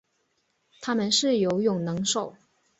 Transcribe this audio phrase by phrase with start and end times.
[0.81, 2.35] 它们是游泳能手。